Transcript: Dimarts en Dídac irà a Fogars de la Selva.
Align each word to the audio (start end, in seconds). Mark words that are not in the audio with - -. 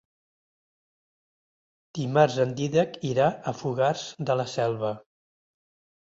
Dimarts 1.97 2.37
en 2.45 2.53
Dídac 2.61 2.97
irà 3.09 3.27
a 3.51 3.53
Fogars 3.59 4.07
de 4.31 4.39
la 4.41 4.47
Selva. 4.55 4.91